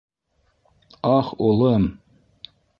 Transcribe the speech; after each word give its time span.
Ах, 1.15 1.27
улым! 1.51 1.83